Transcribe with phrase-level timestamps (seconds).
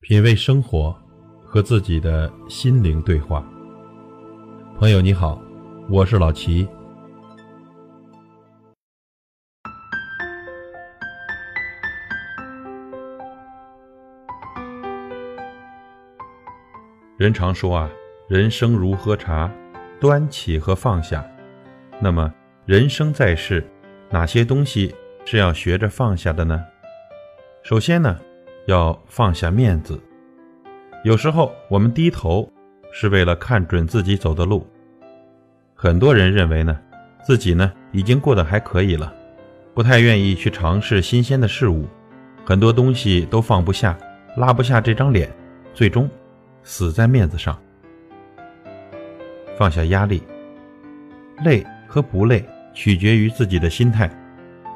[0.00, 0.96] 品味生活，
[1.44, 3.44] 和自己的心灵对话。
[4.78, 5.42] 朋友你好，
[5.88, 6.68] 我是老齐。
[17.16, 17.90] 人常说啊，
[18.28, 19.50] 人生如喝茶，
[19.98, 21.26] 端起和放下。
[21.98, 22.32] 那么，
[22.64, 23.66] 人生在世，
[24.10, 24.94] 哪些东西
[25.24, 26.64] 是要学着放下的呢？
[27.64, 28.20] 首先呢？
[28.66, 30.00] 要放下面子。
[31.04, 32.50] 有时候我们低头
[32.92, 34.66] 是为了看准自己走的路。
[35.74, 36.78] 很多人认为呢，
[37.24, 39.12] 自己呢已经过得还可以了，
[39.74, 41.86] 不太愿意去尝试新鲜的事物，
[42.44, 43.96] 很多东西都放不下，
[44.36, 45.30] 拉不下这张脸，
[45.72, 46.08] 最终
[46.62, 47.56] 死在面子上。
[49.56, 50.22] 放下压力，
[51.44, 52.44] 累和不累
[52.74, 54.10] 取决于自己的心态。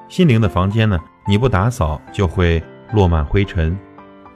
[0.09, 2.63] 心灵的房间呢，你不打扫就会。
[2.93, 3.79] 落满灰尘，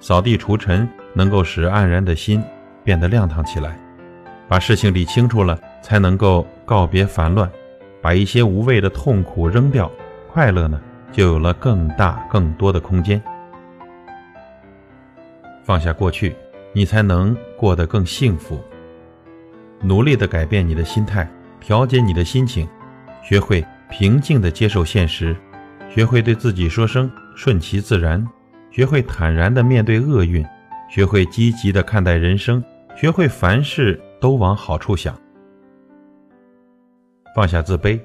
[0.01, 2.43] 扫地除尘能够使黯然的心
[2.83, 3.79] 变得亮堂起来。
[4.47, 7.51] 把事情理清楚了，才能够告别烦乱，
[8.03, 9.91] 把一些无谓的痛苦扔掉，
[10.31, 10.81] 快乐呢
[11.11, 13.21] 就有了更大更多的空间。
[15.65, 16.37] 放下过去，
[16.75, 18.63] 你才能过得更幸福。
[19.81, 22.69] 努力的改变你的心态，调节你的心情，
[23.23, 25.35] 学会平静的接受现实，
[25.89, 28.23] 学会对自己说声顺其自然。
[28.75, 30.45] 学会坦然地面对厄运，
[30.91, 32.61] 学会积极地看待人生，
[32.97, 35.17] 学会凡事都往好处想，
[37.37, 38.01] 放下自卑，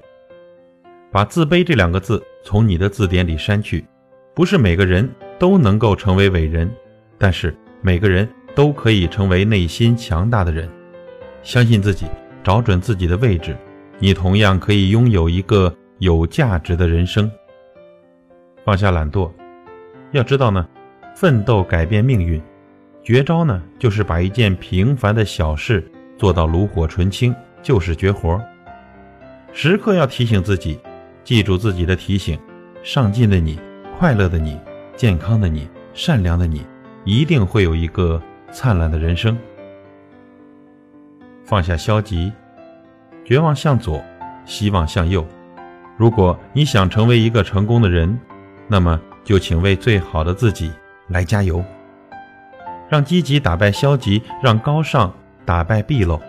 [1.12, 3.84] 把自卑这两个字从你的字典里删去。
[4.36, 5.10] 不是每个人
[5.40, 6.70] 都能够成为伟人，
[7.18, 10.70] 但是每个人都可以成为内心强大的人。
[11.42, 12.06] 相信自己，
[12.44, 13.58] 找准自己的位置，
[13.98, 17.30] 你同样可以拥有一个有价值的人生。
[18.64, 19.32] 放下懒惰。
[20.12, 20.68] 要知道呢，
[21.16, 22.42] 奋斗改变命运，
[23.04, 28.42] 绝招呢就是把一件平凡的小事做到炉火纯青，就是绝活。
[29.54, 30.80] 时刻要提醒自己，
[31.24, 32.40] 记住自己的提醒：
[32.82, 33.60] 上进的你，
[34.00, 34.60] 快乐的你，
[34.96, 36.66] 健康的你，善良的你，
[37.06, 38.20] 一定会有一个
[38.52, 39.38] 灿烂的人生。
[41.44, 42.32] 放下消极，
[43.24, 44.04] 绝望向左，
[44.46, 45.24] 希望向右。
[45.98, 48.20] 如果你想成为一个成功的人，
[48.68, 49.00] 那么。
[49.24, 50.72] 就请为最好的自己
[51.08, 51.64] 来加油，
[52.90, 55.14] 让积极打败消极，让高尚
[55.46, 56.20] 打败鄙陋，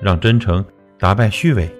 [0.00, 0.64] 让真诚
[0.98, 1.70] 打败虚伪，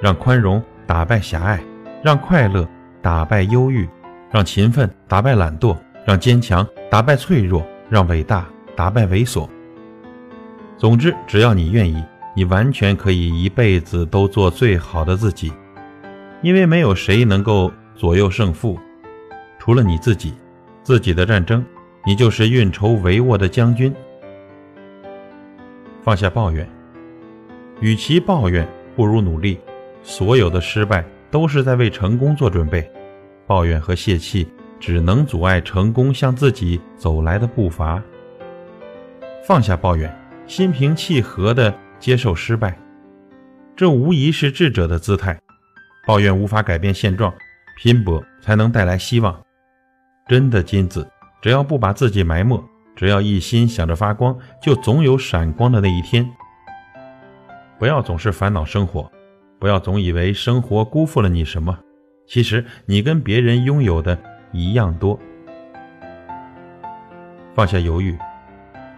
[0.00, 1.60] 让宽容打败狭隘，
[2.02, 2.68] 让快乐
[3.02, 3.88] 打败忧郁，
[4.30, 9.48] 让勤奋打败懒惰，让坚强打败脆弱，让伟大打败猥琐。
[10.76, 12.02] 总之，只要你愿意，
[12.34, 15.52] 你完全可以一辈子都做最好的自己，
[16.42, 18.78] 因为没有谁能够左右胜负。
[19.70, 20.34] 除了你自己，
[20.82, 21.64] 自己的战争，
[22.04, 23.94] 你就是运筹帷幄的将军。
[26.02, 26.68] 放下抱怨，
[27.80, 28.66] 与其抱怨，
[28.96, 29.60] 不如努力。
[30.02, 32.90] 所有的失败都是在为成功做准备，
[33.46, 34.48] 抱怨和泄气
[34.80, 38.02] 只能阻碍成功向自己走来的步伐。
[39.46, 40.12] 放下抱怨，
[40.48, 42.76] 心平气和地接受失败，
[43.76, 45.38] 这无疑是智者的姿态。
[46.08, 47.32] 抱怨无法改变现状，
[47.80, 49.40] 拼搏才能带来希望。
[50.28, 51.08] 真的金子，
[51.42, 52.62] 只要不把自己埋没，
[52.94, 56.28] 只要一心想着发光，就总有闪光的那一天。
[57.78, 59.10] 不要总是烦恼生活，
[59.58, 61.78] 不要总以为生活辜负了你什么，
[62.26, 64.18] 其实你跟别人拥有的
[64.52, 65.18] 一样多。
[67.54, 68.16] 放下犹豫，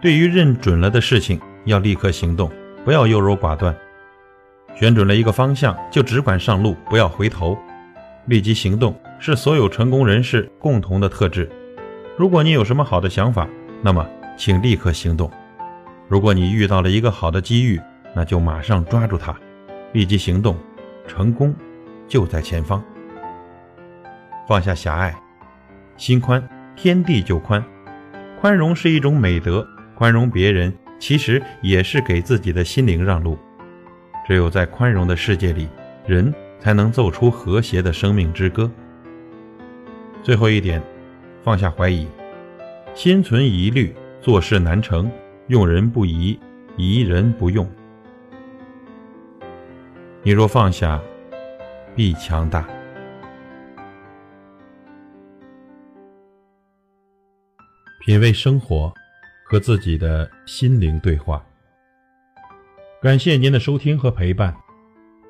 [0.01, 2.51] 对于认准了的事情，要立刻行动，
[2.85, 3.75] 不要优柔寡断。
[4.75, 7.57] 选准了一个方向，就只管上路，不要回头，
[8.25, 8.95] 立即行动。
[9.25, 11.49] 是所有成功人士共同的特质。
[12.17, 13.47] 如果你有什么好的想法，
[13.81, 15.29] 那么请立刻行动；
[16.09, 17.79] 如果你遇到了一个好的机遇，
[18.13, 19.33] 那就马上抓住它，
[19.93, 20.57] 立即行动，
[21.07, 21.55] 成功
[22.05, 22.83] 就在前方。
[24.45, 25.15] 放下狭隘，
[25.95, 26.45] 心宽，
[26.75, 27.63] 天地就宽。
[28.41, 33.39] 宽容是一种美德，宽容别人其实也是给自己的心灵让路。
[34.27, 35.69] 只有在宽容的世界里，
[36.05, 36.33] 人
[36.63, 38.71] 才能奏出和谐的生命之歌。
[40.23, 40.81] 最后一点，
[41.43, 42.07] 放下怀疑，
[42.95, 45.11] 心存疑虑，做事难成，
[45.47, 46.39] 用人不疑，
[46.77, 47.69] 疑人不用。
[50.21, 51.01] 你若放下，
[51.97, 52.65] 必强大。
[58.05, 58.93] 品味生活，
[59.43, 61.45] 和自己的心灵对话。
[63.01, 64.62] 感谢您的收听和陪伴。